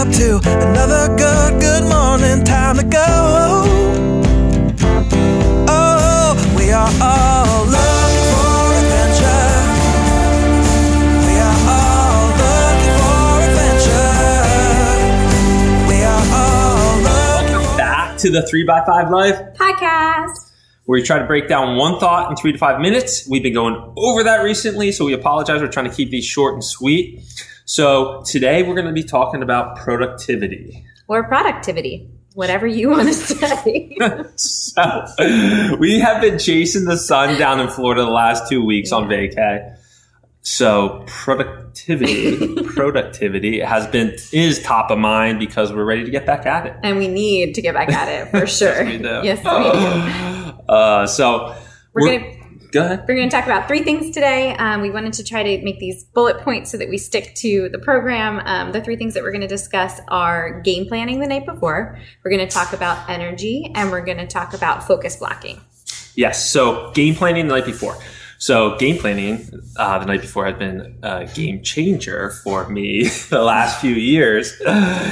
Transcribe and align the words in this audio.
up 0.00 0.08
to 0.14 0.36
another 0.68 1.14
good, 1.16 1.60
good 1.60 1.82
morning. 1.84 2.42
Time 2.44 2.76
to 2.76 2.82
go. 2.84 3.64
Oh, 5.68 6.54
we 6.56 6.70
are 6.72 6.90
all 7.02 7.64
looking 7.66 8.26
for 8.32 8.72
adventure. 8.80 9.52
We 11.26 11.36
are 11.36 11.60
all 11.68 12.28
looking 12.40 12.96
for 12.96 13.44
adventure. 13.44 14.08
We 15.88 15.98
are 16.02 16.24
all 16.32 16.96
looking 17.02 17.60
Welcome 17.60 17.76
back 17.76 18.16
to 18.18 18.30
the 18.30 18.40
3x5 18.40 19.10
Live, 19.10 19.36
podcast. 19.54 20.32
where 20.86 20.98
we 20.98 21.02
try 21.02 21.18
to 21.18 21.26
break 21.26 21.46
down 21.48 21.76
one 21.76 22.00
thought 22.00 22.30
in 22.30 22.36
three 22.38 22.52
to 22.52 22.58
five 22.58 22.80
minutes. 22.80 23.28
We've 23.28 23.42
been 23.42 23.52
going 23.54 23.92
over 23.98 24.22
that 24.24 24.42
recently, 24.42 24.92
so 24.92 25.04
we 25.04 25.12
apologize. 25.12 25.60
We're 25.60 25.68
trying 25.68 25.90
to 25.90 25.94
keep 25.94 26.10
these 26.10 26.24
short 26.24 26.54
and 26.54 26.64
sweet. 26.64 27.22
So 27.70 28.24
today 28.26 28.64
we're 28.64 28.74
going 28.74 28.88
to 28.88 28.92
be 28.92 29.04
talking 29.04 29.44
about 29.44 29.76
productivity. 29.76 30.84
Or 31.06 31.22
productivity, 31.22 32.10
whatever 32.34 32.66
you 32.66 32.90
want 32.90 33.06
to 33.06 33.14
say. 33.14 33.96
so 34.34 35.76
we 35.78 36.00
have 36.00 36.20
been 36.20 36.40
chasing 36.40 36.86
the 36.86 36.96
sun 36.96 37.38
down 37.38 37.60
in 37.60 37.68
Florida 37.68 38.02
the 38.02 38.10
last 38.10 38.48
two 38.48 38.64
weeks 38.64 38.90
on 38.90 39.04
vacay. 39.04 39.76
So 40.42 41.04
productivity, 41.06 42.60
productivity 42.74 43.60
has 43.60 43.86
been 43.86 44.16
is 44.32 44.60
top 44.64 44.90
of 44.90 44.98
mind 44.98 45.38
because 45.38 45.72
we're 45.72 45.84
ready 45.84 46.02
to 46.02 46.10
get 46.10 46.26
back 46.26 46.46
at 46.46 46.66
it. 46.66 46.74
and 46.82 46.98
we 46.98 47.06
need 47.06 47.54
to 47.54 47.62
get 47.62 47.74
back 47.74 47.90
at 47.90 48.08
it 48.08 48.30
for 48.32 48.46
sure. 48.48 48.84
we 48.84 48.98
do. 48.98 49.20
Yes, 49.22 49.38
we 49.44 50.54
do. 50.58 50.72
Uh, 50.72 51.06
so 51.06 51.54
We're 51.92 52.18
gonna 52.18 52.39
go 52.72 52.84
ahead. 52.84 53.04
we're 53.08 53.16
gonna 53.16 53.30
talk 53.30 53.44
about 53.44 53.68
three 53.68 53.82
things 53.82 54.14
today. 54.14 54.54
Um, 54.56 54.80
we 54.80 54.90
wanted 54.90 55.12
to 55.14 55.24
try 55.24 55.42
to 55.42 55.64
make 55.64 55.78
these 55.78 56.04
bullet 56.04 56.38
points 56.38 56.70
so 56.70 56.76
that 56.78 56.88
we 56.88 56.98
stick 56.98 57.34
to 57.36 57.68
the 57.70 57.78
program. 57.78 58.40
Um, 58.44 58.72
the 58.72 58.80
three 58.80 58.96
things 58.96 59.14
that 59.14 59.22
we're 59.22 59.32
gonna 59.32 59.48
discuss 59.48 60.00
are 60.08 60.60
game 60.60 60.86
planning 60.86 61.20
the 61.20 61.26
night 61.26 61.46
before. 61.46 61.98
We're 62.24 62.30
gonna 62.30 62.48
talk 62.48 62.72
about 62.72 63.08
energy, 63.08 63.70
and 63.74 63.90
we're 63.90 64.04
gonna 64.04 64.26
talk 64.26 64.54
about 64.54 64.86
focus 64.86 65.16
blocking. 65.16 65.60
Yes. 66.14 66.50
So 66.50 66.90
game 66.92 67.14
planning 67.14 67.46
the 67.46 67.54
night 67.54 67.66
before. 67.66 67.96
So 68.40 68.76
game 68.78 68.96
planning 68.96 69.46
uh, 69.76 69.98
the 69.98 70.06
night 70.06 70.22
before 70.22 70.46
has 70.46 70.56
been 70.56 70.98
a 71.02 71.26
game 71.26 71.62
changer 71.62 72.30
for 72.42 72.66
me 72.70 73.04
the 73.28 73.42
last 73.42 73.80
few 73.80 73.94
years. 73.94 74.60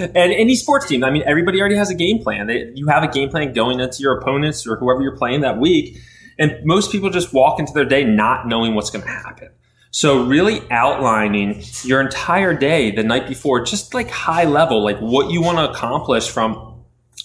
And 0.00 0.32
any 0.32 0.56
sports 0.56 0.86
team, 0.86 1.04
I 1.04 1.10
mean, 1.10 1.22
everybody 1.26 1.60
already 1.60 1.76
has 1.76 1.90
a 1.90 1.94
game 1.94 2.22
plan. 2.22 2.46
They, 2.46 2.72
you 2.74 2.88
have 2.88 3.02
a 3.02 3.08
game 3.08 3.28
plan 3.28 3.52
going 3.52 3.78
into 3.78 4.00
your 4.00 4.18
opponents 4.18 4.66
or 4.66 4.76
whoever 4.76 5.02
you're 5.02 5.16
playing 5.16 5.42
that 5.42 5.58
week. 5.58 5.98
And 6.40 6.64
most 6.64 6.90
people 6.90 7.10
just 7.10 7.32
walk 7.32 7.60
into 7.60 7.72
their 7.72 7.84
day 7.84 8.02
not 8.02 8.48
knowing 8.48 8.74
what's 8.74 8.90
going 8.90 9.04
to 9.04 9.10
happen. 9.10 9.50
So 9.92 10.24
really 10.24 10.62
outlining 10.70 11.62
your 11.82 12.00
entire 12.00 12.54
day 12.54 12.90
the 12.90 13.04
night 13.04 13.28
before, 13.28 13.64
just 13.64 13.92
like 13.94 14.08
high 14.08 14.44
level, 14.44 14.82
like 14.82 14.98
what 14.98 15.30
you 15.30 15.42
want 15.42 15.58
to 15.58 15.70
accomplish 15.70 16.28
from 16.28 16.66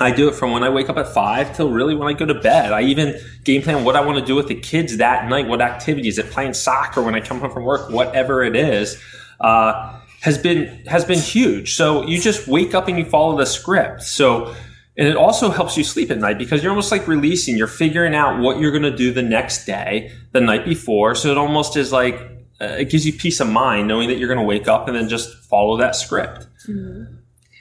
I 0.00 0.10
do 0.10 0.28
it 0.28 0.34
from 0.34 0.52
when 0.52 0.64
I 0.64 0.70
wake 0.70 0.88
up 0.88 0.96
at 0.96 1.08
five 1.08 1.54
till 1.54 1.70
really 1.70 1.94
when 1.94 2.08
I 2.08 2.14
go 2.14 2.24
to 2.24 2.34
bed. 2.34 2.72
I 2.72 2.82
even 2.82 3.20
game 3.44 3.62
plan 3.62 3.84
what 3.84 3.94
I 3.94 4.00
want 4.00 4.18
to 4.18 4.24
do 4.24 4.34
with 4.34 4.48
the 4.48 4.54
kids 4.54 4.96
that 4.96 5.28
night, 5.28 5.46
what 5.46 5.60
activities, 5.60 6.18
it 6.18 6.30
playing 6.30 6.54
soccer 6.54 7.02
when 7.02 7.14
I 7.14 7.20
come 7.20 7.40
home 7.40 7.50
from 7.50 7.64
work, 7.64 7.90
whatever 7.90 8.42
it 8.42 8.56
is, 8.56 9.00
uh, 9.40 10.00
has 10.20 10.38
been 10.38 10.84
has 10.86 11.04
been 11.04 11.18
huge. 11.18 11.74
So 11.74 12.06
you 12.06 12.18
just 12.20 12.48
wake 12.48 12.74
up 12.74 12.88
and 12.88 12.98
you 12.98 13.04
follow 13.04 13.36
the 13.36 13.44
script. 13.44 14.02
So 14.02 14.54
and 14.96 15.08
it 15.08 15.16
also 15.16 15.50
helps 15.50 15.76
you 15.76 15.84
sleep 15.84 16.10
at 16.10 16.18
night 16.18 16.38
because 16.38 16.62
you're 16.62 16.70
almost 16.70 16.90
like 16.92 17.08
releasing. 17.08 17.56
You're 17.56 17.66
figuring 17.66 18.14
out 18.14 18.40
what 18.40 18.58
you're 18.58 18.70
going 18.72 18.82
to 18.82 18.94
do 18.96 19.12
the 19.12 19.22
next 19.22 19.64
day, 19.64 20.12
the 20.32 20.40
night 20.40 20.64
before. 20.64 21.14
So 21.14 21.30
it 21.30 21.38
almost 21.38 21.76
is 21.76 21.92
like 21.92 22.14
uh, 22.60 22.66
it 22.78 22.90
gives 22.90 23.06
you 23.06 23.12
peace 23.12 23.40
of 23.40 23.48
mind 23.48 23.88
knowing 23.88 24.08
that 24.08 24.18
you're 24.18 24.28
going 24.28 24.38
to 24.40 24.44
wake 24.46 24.68
up 24.68 24.88
and 24.88 24.96
then 24.96 25.08
just 25.08 25.44
follow 25.48 25.76
that 25.78 25.96
script. 25.96 26.46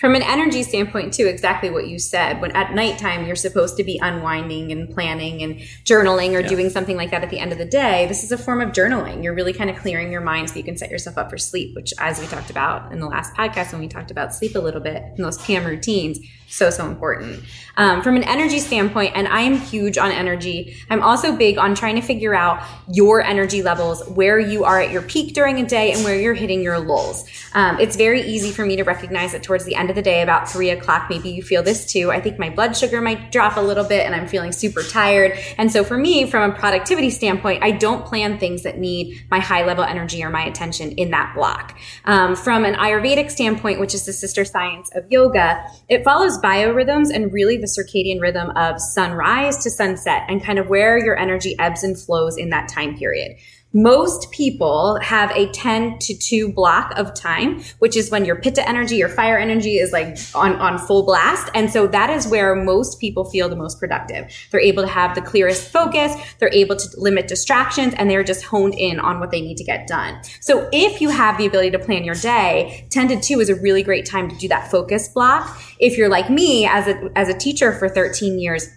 From 0.00 0.14
an 0.16 0.22
energy 0.22 0.64
standpoint, 0.64 1.14
too, 1.14 1.24
exactly 1.26 1.70
what 1.70 1.86
you 1.86 1.98
said. 1.98 2.40
When 2.42 2.50
at 2.52 2.74
nighttime 2.74 3.26
you're 3.26 3.36
supposed 3.36 3.76
to 3.78 3.84
be 3.84 3.98
unwinding 4.02 4.70
and 4.70 4.90
planning 4.92 5.40
and 5.42 5.56
journaling 5.84 6.34
or 6.36 6.40
Yeah. 6.40 6.48
doing 6.48 6.68
something 6.68 6.96
like 6.96 7.10
that 7.12 7.22
at 7.22 7.30
the 7.30 7.38
end 7.38 7.52
of 7.52 7.58
the 7.58 7.64
day, 7.64 8.04
this 8.06 8.22
is 8.22 8.30
a 8.30 8.36
form 8.36 8.60
of 8.60 8.70
journaling. 8.72 9.22
You're 9.24 9.34
really 9.34 9.52
kind 9.54 9.70
of 9.70 9.76
clearing 9.76 10.12
your 10.12 10.20
mind 10.20 10.50
so 10.50 10.56
you 10.56 10.64
can 10.64 10.76
set 10.76 10.90
yourself 10.90 11.16
up 11.16 11.30
for 11.30 11.38
sleep, 11.38 11.74
which, 11.74 11.94
as 11.98 12.20
we 12.20 12.26
talked 12.26 12.50
about 12.50 12.92
in 12.92 13.00
the 13.00 13.06
last 13.06 13.34
podcast 13.34 13.72
when 13.72 13.80
we 13.80 13.88
talked 13.88 14.10
about 14.10 14.34
sleep 14.34 14.56
a 14.56 14.58
little 14.60 14.80
bit 14.80 15.00
and 15.16 15.24
those 15.24 15.38
PM 15.42 15.64
routines, 15.64 16.18
so 16.54 16.70
so 16.70 16.86
important. 16.86 17.42
Um, 17.76 18.02
from 18.02 18.14
an 18.16 18.22
energy 18.22 18.60
standpoint, 18.60 19.12
and 19.16 19.26
I 19.26 19.40
am 19.40 19.58
huge 19.58 19.98
on 19.98 20.12
energy. 20.12 20.76
I'm 20.88 21.02
also 21.02 21.36
big 21.36 21.58
on 21.58 21.74
trying 21.74 21.96
to 21.96 22.02
figure 22.02 22.32
out 22.32 22.64
your 22.92 23.20
energy 23.20 23.62
levels, 23.62 24.06
where 24.10 24.38
you 24.38 24.62
are 24.62 24.80
at 24.80 24.92
your 24.92 25.02
peak 25.02 25.34
during 25.34 25.58
a 25.58 25.66
day, 25.66 25.92
and 25.92 26.04
where 26.04 26.18
you're 26.18 26.34
hitting 26.34 26.62
your 26.62 26.78
lulls. 26.78 27.28
Um, 27.54 27.80
it's 27.80 27.96
very 27.96 28.22
easy 28.22 28.52
for 28.52 28.64
me 28.64 28.76
to 28.76 28.84
recognize 28.84 29.32
that 29.32 29.42
towards 29.42 29.64
the 29.64 29.74
end 29.74 29.90
of 29.90 29.96
the 29.96 30.02
day, 30.02 30.22
about 30.22 30.48
three 30.48 30.70
o'clock, 30.70 31.10
maybe 31.10 31.30
you 31.30 31.42
feel 31.42 31.64
this 31.64 31.90
too. 31.90 32.12
I 32.12 32.20
think 32.20 32.38
my 32.38 32.50
blood 32.50 32.76
sugar 32.76 33.00
might 33.00 33.32
drop 33.32 33.56
a 33.56 33.60
little 33.60 33.84
bit, 33.84 34.06
and 34.06 34.14
I'm 34.14 34.28
feeling 34.28 34.52
super 34.52 34.82
tired. 34.82 35.36
And 35.58 35.72
so, 35.72 35.82
for 35.82 35.98
me, 35.98 36.30
from 36.30 36.52
a 36.52 36.54
productivity 36.54 37.10
standpoint, 37.10 37.64
I 37.64 37.72
don't 37.72 38.06
plan 38.06 38.38
things 38.38 38.62
that 38.62 38.78
need 38.78 39.26
my 39.32 39.40
high 39.40 39.64
level 39.64 39.82
energy 39.82 40.22
or 40.22 40.30
my 40.30 40.44
attention 40.44 40.92
in 40.92 41.10
that 41.10 41.34
block. 41.34 41.76
Um, 42.04 42.36
from 42.36 42.64
an 42.64 42.74
Ayurvedic 42.74 43.32
standpoint, 43.32 43.80
which 43.80 43.94
is 43.94 44.06
the 44.06 44.12
sister 44.12 44.44
science 44.44 44.90
of 44.94 45.10
yoga, 45.10 45.64
it 45.88 46.04
follows 46.04 46.38
biorhythms 46.44 47.08
and 47.12 47.32
really 47.32 47.56
the 47.56 47.66
circadian 47.66 48.20
rhythm 48.20 48.50
of 48.50 48.78
sunrise 48.78 49.56
to 49.64 49.70
sunset 49.70 50.24
and 50.28 50.44
kind 50.44 50.58
of 50.58 50.68
where 50.68 51.02
your 51.02 51.18
energy 51.18 51.56
ebbs 51.58 51.82
and 51.82 51.98
flows 51.98 52.36
in 52.36 52.50
that 52.50 52.68
time 52.68 52.96
period. 52.96 53.36
Most 53.76 54.30
people 54.30 55.00
have 55.02 55.32
a 55.32 55.50
10 55.50 55.98
to 55.98 56.16
2 56.16 56.52
block 56.52 56.96
of 56.96 57.12
time, 57.12 57.60
which 57.80 57.96
is 57.96 58.08
when 58.08 58.24
your 58.24 58.36
pitta 58.36 58.66
energy, 58.68 58.94
your 58.94 59.08
fire 59.08 59.36
energy 59.36 59.78
is 59.78 59.92
like 59.92 60.16
on, 60.32 60.54
on 60.56 60.78
full 60.78 61.04
blast. 61.04 61.50
And 61.56 61.68
so 61.68 61.88
that 61.88 62.08
is 62.08 62.28
where 62.28 62.54
most 62.54 63.00
people 63.00 63.24
feel 63.24 63.48
the 63.48 63.56
most 63.56 63.80
productive. 63.80 64.32
They're 64.52 64.60
able 64.60 64.84
to 64.84 64.88
have 64.88 65.16
the 65.16 65.22
clearest 65.22 65.72
focus. 65.72 66.14
They're 66.38 66.54
able 66.54 66.76
to 66.76 66.88
limit 66.96 67.26
distractions 67.26 67.94
and 67.96 68.08
they're 68.08 68.22
just 68.22 68.44
honed 68.44 68.76
in 68.76 69.00
on 69.00 69.18
what 69.18 69.32
they 69.32 69.40
need 69.40 69.56
to 69.56 69.64
get 69.64 69.88
done. 69.88 70.22
So 70.40 70.68
if 70.72 71.00
you 71.00 71.08
have 71.08 71.36
the 71.36 71.46
ability 71.46 71.72
to 71.72 71.78
plan 71.80 72.04
your 72.04 72.14
day, 72.14 72.86
10 72.90 73.08
to 73.08 73.20
2 73.20 73.40
is 73.40 73.48
a 73.48 73.56
really 73.56 73.82
great 73.82 74.06
time 74.06 74.28
to 74.30 74.36
do 74.36 74.46
that 74.48 74.70
focus 74.70 75.08
block. 75.08 75.60
If 75.80 75.98
you're 75.98 76.08
like 76.08 76.30
me 76.30 76.64
as 76.64 76.86
a, 76.86 77.10
as 77.16 77.28
a 77.28 77.34
teacher 77.34 77.72
for 77.72 77.88
13 77.88 78.38
years, 78.38 78.68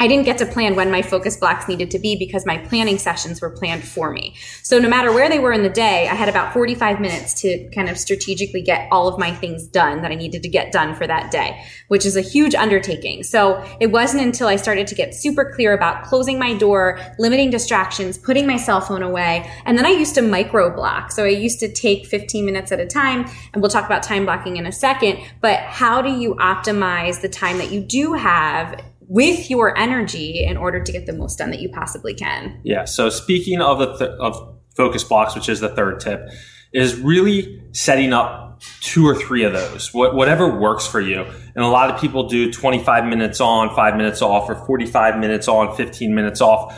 I 0.00 0.06
didn't 0.06 0.24
get 0.24 0.38
to 0.38 0.46
plan 0.46 0.76
when 0.76 0.90
my 0.90 1.02
focus 1.02 1.36
blocks 1.36 1.68
needed 1.68 1.90
to 1.90 1.98
be 1.98 2.16
because 2.16 2.46
my 2.46 2.56
planning 2.56 2.96
sessions 2.96 3.42
were 3.42 3.50
planned 3.50 3.84
for 3.84 4.10
me. 4.10 4.34
So 4.62 4.78
no 4.78 4.88
matter 4.88 5.12
where 5.12 5.28
they 5.28 5.38
were 5.38 5.52
in 5.52 5.62
the 5.62 5.68
day, 5.68 6.08
I 6.08 6.14
had 6.14 6.30
about 6.30 6.54
45 6.54 7.02
minutes 7.02 7.34
to 7.42 7.68
kind 7.74 7.90
of 7.90 7.98
strategically 7.98 8.62
get 8.62 8.88
all 8.90 9.08
of 9.08 9.18
my 9.18 9.30
things 9.30 9.66
done 9.66 10.00
that 10.00 10.10
I 10.10 10.14
needed 10.14 10.42
to 10.42 10.48
get 10.48 10.72
done 10.72 10.94
for 10.94 11.06
that 11.06 11.30
day, 11.30 11.62
which 11.88 12.06
is 12.06 12.16
a 12.16 12.22
huge 12.22 12.54
undertaking. 12.54 13.24
So 13.24 13.62
it 13.78 13.88
wasn't 13.88 14.22
until 14.22 14.48
I 14.48 14.56
started 14.56 14.86
to 14.86 14.94
get 14.94 15.14
super 15.14 15.52
clear 15.54 15.74
about 15.74 16.04
closing 16.04 16.38
my 16.38 16.54
door, 16.54 16.98
limiting 17.18 17.50
distractions, 17.50 18.16
putting 18.16 18.46
my 18.46 18.56
cell 18.56 18.80
phone 18.80 19.02
away, 19.02 19.50
and 19.66 19.76
then 19.76 19.84
I 19.84 19.90
used 19.90 20.14
to 20.14 20.22
micro 20.22 20.74
block. 20.74 21.12
So 21.12 21.24
I 21.24 21.28
used 21.28 21.60
to 21.60 21.70
take 21.70 22.06
15 22.06 22.46
minutes 22.46 22.72
at 22.72 22.80
a 22.80 22.86
time, 22.86 23.26
and 23.52 23.60
we'll 23.60 23.70
talk 23.70 23.84
about 23.84 24.02
time 24.02 24.24
blocking 24.24 24.56
in 24.56 24.64
a 24.64 24.72
second, 24.72 25.18
but 25.42 25.58
how 25.60 26.00
do 26.00 26.08
you 26.08 26.36
optimize 26.36 27.20
the 27.20 27.28
time 27.28 27.58
that 27.58 27.70
you 27.70 27.82
do 27.82 28.14
have 28.14 28.82
with 29.10 29.50
your 29.50 29.76
energy 29.76 30.44
in 30.44 30.56
order 30.56 30.80
to 30.80 30.92
get 30.92 31.04
the 31.04 31.12
most 31.12 31.36
done 31.36 31.50
that 31.50 31.58
you 31.58 31.68
possibly 31.68 32.14
can. 32.14 32.60
Yeah. 32.62 32.84
So 32.84 33.10
speaking 33.10 33.60
of 33.60 33.80
the 33.80 33.96
th- 33.98 34.10
of 34.20 34.56
focus 34.76 35.02
blocks, 35.02 35.34
which 35.34 35.48
is 35.48 35.58
the 35.58 35.68
third 35.68 35.98
tip, 35.98 36.28
is 36.72 36.94
really 36.94 37.60
setting 37.72 38.12
up 38.12 38.62
two 38.80 39.04
or 39.04 39.16
three 39.16 39.42
of 39.42 39.52
those, 39.52 39.92
what, 39.92 40.14
whatever 40.14 40.60
works 40.60 40.86
for 40.86 41.00
you. 41.00 41.22
And 41.22 41.64
a 41.64 41.66
lot 41.66 41.90
of 41.90 42.00
people 42.00 42.28
do 42.28 42.52
25 42.52 43.04
minutes 43.04 43.40
on, 43.40 43.74
five 43.74 43.96
minutes 43.96 44.22
off, 44.22 44.48
or 44.48 44.54
45 44.54 45.18
minutes 45.18 45.48
on, 45.48 45.74
15 45.74 46.14
minutes 46.14 46.40
off. 46.40 46.72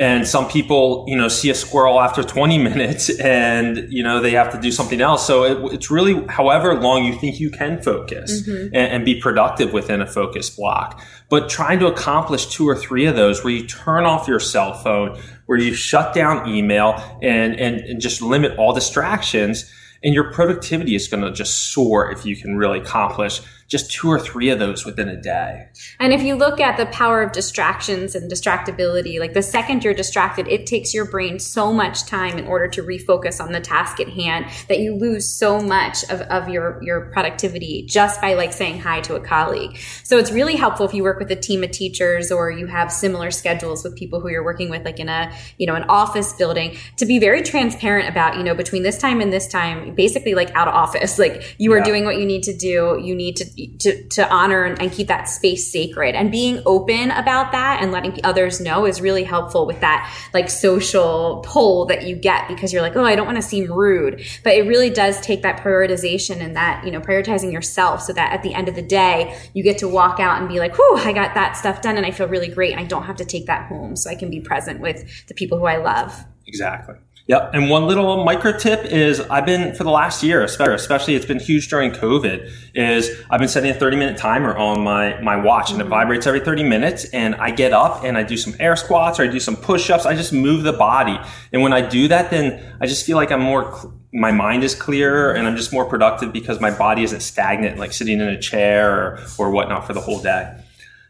And 0.00 0.28
some 0.28 0.48
people, 0.48 1.04
you 1.08 1.16
know, 1.16 1.26
see 1.26 1.50
a 1.50 1.54
squirrel 1.54 2.00
after 2.00 2.22
20 2.22 2.58
minutes 2.62 3.10
and, 3.18 3.92
you 3.92 4.02
know, 4.02 4.20
they 4.20 4.30
have 4.30 4.52
to 4.52 4.60
do 4.60 4.70
something 4.70 5.00
else. 5.00 5.26
So 5.26 5.44
it, 5.44 5.74
it's 5.74 5.90
really 5.90 6.24
however 6.28 6.80
long 6.80 7.04
you 7.04 7.18
think 7.18 7.40
you 7.40 7.50
can 7.50 7.82
focus 7.82 8.42
mm-hmm. 8.42 8.74
and, 8.74 8.92
and 8.92 9.04
be 9.04 9.20
productive 9.20 9.72
within 9.72 10.00
a 10.00 10.06
focus 10.06 10.50
block. 10.50 11.02
But 11.28 11.50
trying 11.50 11.80
to 11.80 11.86
accomplish 11.86 12.46
two 12.46 12.68
or 12.68 12.76
three 12.76 13.06
of 13.06 13.16
those 13.16 13.42
where 13.42 13.52
you 13.52 13.66
turn 13.66 14.04
off 14.04 14.28
your 14.28 14.40
cell 14.40 14.72
phone, 14.72 15.20
where 15.46 15.58
you 15.58 15.74
shut 15.74 16.14
down 16.14 16.48
email 16.48 16.94
and, 17.20 17.56
and, 17.56 17.80
and 17.80 18.00
just 18.00 18.22
limit 18.22 18.56
all 18.56 18.72
distractions 18.72 19.72
and 20.02 20.14
your 20.14 20.32
productivity 20.32 20.94
is 20.94 21.08
going 21.08 21.22
to 21.22 21.32
just 21.32 21.72
soar 21.72 22.10
if 22.10 22.24
you 22.24 22.36
can 22.36 22.56
really 22.56 22.78
accomplish 22.78 23.40
just 23.68 23.90
two 23.92 24.08
or 24.08 24.18
three 24.18 24.48
of 24.48 24.58
those 24.58 24.84
within 24.84 25.08
a 25.08 25.20
day. 25.20 25.68
And 26.00 26.12
if 26.12 26.22
you 26.22 26.34
look 26.34 26.58
at 26.58 26.76
the 26.78 26.86
power 26.86 27.22
of 27.22 27.32
distractions 27.32 28.14
and 28.14 28.30
distractibility, 28.30 29.20
like 29.20 29.34
the 29.34 29.42
second 29.42 29.84
you're 29.84 29.94
distracted, 29.94 30.48
it 30.48 30.66
takes 30.66 30.94
your 30.94 31.04
brain 31.04 31.38
so 31.38 31.72
much 31.72 32.06
time 32.06 32.38
in 32.38 32.46
order 32.46 32.66
to 32.68 32.82
refocus 32.82 33.44
on 33.44 33.52
the 33.52 33.60
task 33.60 34.00
at 34.00 34.08
hand 34.08 34.46
that 34.68 34.80
you 34.80 34.94
lose 34.94 35.28
so 35.28 35.60
much 35.60 36.02
of, 36.04 36.22
of 36.22 36.48
your, 36.48 36.82
your 36.82 37.10
productivity 37.12 37.84
just 37.86 38.20
by 38.20 38.34
like 38.34 38.52
saying 38.52 38.80
hi 38.80 39.00
to 39.02 39.14
a 39.16 39.20
colleague. 39.20 39.78
So 40.02 40.16
it's 40.16 40.32
really 40.32 40.56
helpful 40.56 40.86
if 40.86 40.94
you 40.94 41.02
work 41.02 41.18
with 41.18 41.30
a 41.30 41.36
team 41.36 41.62
of 41.62 41.70
teachers 41.70 42.32
or 42.32 42.50
you 42.50 42.66
have 42.66 42.90
similar 42.90 43.30
schedules 43.30 43.84
with 43.84 43.94
people 43.96 44.20
who 44.20 44.30
you're 44.30 44.44
working 44.44 44.70
with, 44.70 44.84
like 44.84 44.98
in 44.98 45.10
a, 45.10 45.30
you 45.58 45.66
know, 45.66 45.74
an 45.74 45.84
office 45.84 46.32
building, 46.32 46.76
to 46.96 47.04
be 47.04 47.18
very 47.18 47.42
transparent 47.42 48.08
about, 48.08 48.36
you 48.38 48.42
know, 48.42 48.54
between 48.54 48.82
this 48.82 48.96
time 48.98 49.20
and 49.20 49.30
this 49.30 49.46
time, 49.46 49.94
basically 49.94 50.34
like 50.34 50.50
out 50.54 50.68
of 50.68 50.74
office. 50.74 51.18
Like 51.28 51.56
you 51.58 51.72
are 51.72 51.78
Yeah. 51.78 51.84
doing 51.84 52.04
what 52.04 52.16
you 52.18 52.24
need 52.24 52.44
to 52.44 52.56
do. 52.56 53.00
You 53.02 53.14
need 53.14 53.36
to 53.36 53.44
to, 53.78 54.08
to 54.08 54.28
honor 54.32 54.64
and, 54.64 54.88
keep 54.88 55.08
that 55.08 55.28
space 55.28 55.70
sacred. 55.70 56.14
And 56.14 56.32
being 56.32 56.62
open 56.64 57.10
about 57.10 57.52
that 57.52 57.82
and 57.82 57.92
letting 57.92 58.18
others 58.24 58.58
know 58.58 58.86
is 58.86 59.00
really 59.02 59.22
helpful 59.22 59.66
with 59.66 59.80
that 59.80 60.10
like 60.32 60.48
social 60.48 61.44
pull 61.46 61.84
that 61.86 62.06
you 62.06 62.16
get 62.16 62.48
because 62.48 62.72
you're 62.72 62.80
like, 62.80 62.96
oh, 62.96 63.04
I 63.04 63.14
don't 63.14 63.26
want 63.26 63.36
to 63.36 63.42
seem 63.42 63.70
rude. 63.70 64.22
But 64.42 64.54
it 64.54 64.62
really 64.66 64.88
does 64.88 65.20
take 65.20 65.42
that 65.42 65.60
prioritization 65.60 66.40
and 66.40 66.56
that, 66.56 66.84
you 66.84 66.90
know, 66.90 67.00
prioritizing 67.00 67.52
yourself 67.52 68.02
so 68.02 68.14
that 68.14 68.32
at 68.32 68.42
the 68.42 68.54
end 68.54 68.68
of 68.68 68.74
the 68.74 68.82
day, 68.82 69.38
you 69.52 69.62
get 69.62 69.78
to 69.78 69.88
walk 69.88 70.20
out 70.20 70.40
and 70.40 70.48
be 70.48 70.58
like, 70.58 70.74
whew, 70.76 70.96
I 70.96 71.12
got 71.12 71.34
that 71.34 71.56
stuff 71.56 71.82
done 71.82 71.96
and 71.96 72.06
I 72.06 72.10
feel 72.10 72.28
really 72.28 72.48
great. 72.48 72.72
And 72.72 72.80
I 72.80 72.84
don't 72.84 73.04
have 73.04 73.16
to 73.16 73.24
take 73.24 73.46
that 73.46 73.68
home 73.68 73.94
so 73.94 74.08
I 74.08 74.14
can 74.14 74.30
be 74.30 74.40
present 74.40 74.80
with 74.80 75.26
the 75.26 75.34
people 75.34 75.58
who 75.58 75.66
I 75.66 75.76
love. 75.76 76.24
Exactly. 76.48 76.96
Yep. 77.28 77.50
And 77.52 77.68
one 77.68 77.86
little 77.86 78.24
micro 78.24 78.56
tip 78.56 78.86
is 78.86 79.20
I've 79.20 79.44
been 79.44 79.74
for 79.74 79.84
the 79.84 79.90
last 79.90 80.22
year, 80.22 80.42
especially, 80.42 81.14
it's 81.14 81.26
been 81.26 81.38
huge 81.38 81.68
during 81.68 81.90
COVID, 81.90 82.50
is 82.74 83.10
I've 83.28 83.38
been 83.38 83.50
setting 83.50 83.70
a 83.70 83.74
30 83.74 83.98
minute 83.98 84.16
timer 84.16 84.56
on 84.56 84.82
my, 84.82 85.20
my 85.20 85.36
watch 85.36 85.70
and 85.70 85.78
it 85.78 85.84
mm-hmm. 85.84 85.90
vibrates 85.90 86.26
every 86.26 86.40
30 86.40 86.62
minutes. 86.62 87.04
And 87.10 87.34
I 87.34 87.50
get 87.50 87.74
up 87.74 88.02
and 88.02 88.16
I 88.16 88.22
do 88.22 88.38
some 88.38 88.54
air 88.58 88.76
squats 88.76 89.20
or 89.20 89.24
I 89.24 89.26
do 89.26 89.40
some 89.40 89.56
push 89.56 89.90
ups. 89.90 90.06
I 90.06 90.14
just 90.14 90.32
move 90.32 90.62
the 90.62 90.72
body. 90.72 91.18
And 91.52 91.60
when 91.60 91.74
I 91.74 91.86
do 91.86 92.08
that, 92.08 92.30
then 92.30 92.64
I 92.80 92.86
just 92.86 93.04
feel 93.04 93.18
like 93.18 93.30
I'm 93.30 93.42
more, 93.42 93.92
my 94.10 94.32
mind 94.32 94.64
is 94.64 94.74
clearer 94.74 95.32
and 95.32 95.46
I'm 95.46 95.56
just 95.56 95.70
more 95.70 95.84
productive 95.84 96.32
because 96.32 96.62
my 96.62 96.70
body 96.70 97.02
isn't 97.02 97.20
stagnant, 97.20 97.78
like 97.78 97.92
sitting 97.92 98.20
in 98.20 98.28
a 98.28 98.40
chair 98.40 98.90
or, 98.90 99.20
or 99.36 99.50
whatnot 99.50 99.86
for 99.86 99.92
the 99.92 100.00
whole 100.00 100.22
day. 100.22 100.54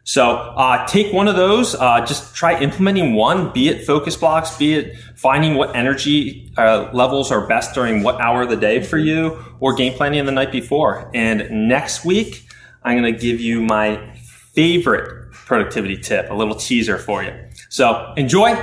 So 0.08 0.30
uh, 0.30 0.86
take 0.86 1.12
one 1.12 1.28
of 1.28 1.36
those. 1.36 1.74
Uh, 1.74 2.02
just 2.06 2.34
try 2.34 2.58
implementing 2.58 3.12
one, 3.12 3.52
be 3.52 3.68
it 3.68 3.84
focus 3.84 4.16
blocks, 4.16 4.56
be 4.56 4.72
it 4.72 4.98
finding 5.16 5.56
what 5.56 5.76
energy 5.76 6.50
uh, 6.56 6.88
levels 6.94 7.30
are 7.30 7.46
best 7.46 7.74
during 7.74 8.02
what 8.02 8.18
hour 8.18 8.40
of 8.40 8.48
the 8.48 8.56
day 8.56 8.82
for 8.82 8.96
you, 8.96 9.38
or 9.60 9.74
game 9.74 9.92
planning 9.92 10.24
the 10.24 10.32
night 10.32 10.50
before. 10.50 11.10
And 11.14 11.68
next 11.68 12.06
week, 12.06 12.48
I'm 12.82 12.98
going 12.98 13.12
to 13.12 13.20
give 13.20 13.38
you 13.38 13.60
my 13.60 14.14
favorite 14.54 15.30
productivity 15.32 15.98
tip, 15.98 16.30
a 16.30 16.34
little 16.34 16.54
teaser 16.54 16.96
for 16.96 17.22
you. 17.22 17.34
So 17.68 18.14
enjoy. 18.16 18.54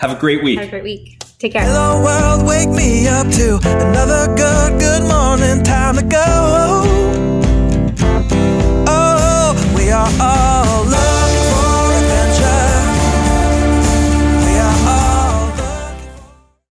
Have 0.00 0.12
a 0.12 0.18
great 0.18 0.42
week. 0.42 0.58
Have 0.58 0.68
a 0.68 0.70
great 0.70 0.82
week. 0.82 1.22
Take 1.38 1.52
care. 1.52 1.62
Hello 1.62 2.02
world, 2.02 2.48
wake 2.48 2.70
me 2.70 3.06
up 3.06 3.26
to 3.32 3.56
another 3.62 4.34
good, 4.34 4.80
good 4.80 5.02
morning. 5.02 5.15